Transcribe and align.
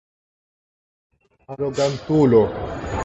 Arogantulo! 1.51 2.41